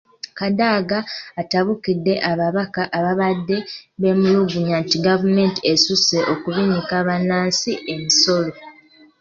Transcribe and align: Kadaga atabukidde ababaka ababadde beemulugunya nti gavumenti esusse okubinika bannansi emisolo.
Kadaga 0.37 0.99
atabukidde 1.41 2.13
ababaka 2.31 2.81
ababadde 2.97 3.57
beemulugunya 3.99 4.75
nti 4.83 4.97
gavumenti 5.07 5.59
esusse 5.73 6.17
okubinika 6.33 6.95
bannansi 7.07 7.71
emisolo. 7.93 8.53